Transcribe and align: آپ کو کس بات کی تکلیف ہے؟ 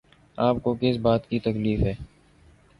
آپ 0.37 0.55
کو 0.63 0.73
کس 0.81 0.97
بات 0.97 1.29
کی 1.29 1.39
تکلیف 1.39 1.79
ہے؟ 1.79 1.93